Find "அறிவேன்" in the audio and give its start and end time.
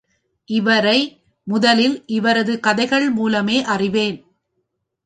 3.63-4.17